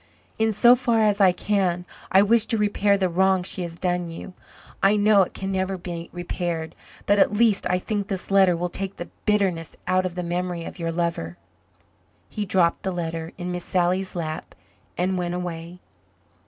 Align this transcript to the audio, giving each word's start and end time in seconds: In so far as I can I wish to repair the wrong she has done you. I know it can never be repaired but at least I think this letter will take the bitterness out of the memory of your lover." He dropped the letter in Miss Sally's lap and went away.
In 0.39 0.51
so 0.51 0.73
far 0.73 1.03
as 1.03 1.21
I 1.21 1.31
can 1.31 1.85
I 2.11 2.23
wish 2.23 2.47
to 2.47 2.57
repair 2.57 2.97
the 2.97 3.07
wrong 3.07 3.43
she 3.43 3.61
has 3.61 3.77
done 3.77 4.09
you. 4.09 4.33
I 4.81 4.95
know 4.95 5.21
it 5.21 5.35
can 5.35 5.51
never 5.51 5.77
be 5.77 6.09
repaired 6.11 6.73
but 7.05 7.19
at 7.19 7.33
least 7.33 7.67
I 7.69 7.77
think 7.77 8.07
this 8.07 8.31
letter 8.31 8.57
will 8.57 8.67
take 8.67 8.95
the 8.95 9.09
bitterness 9.25 9.75
out 9.85 10.07
of 10.07 10.15
the 10.15 10.23
memory 10.23 10.65
of 10.65 10.79
your 10.79 10.91
lover." 10.91 11.37
He 12.29 12.47
dropped 12.47 12.81
the 12.81 12.89
letter 12.89 13.31
in 13.37 13.51
Miss 13.51 13.63
Sally's 13.63 14.15
lap 14.15 14.55
and 14.97 15.19
went 15.19 15.35
away. 15.35 15.77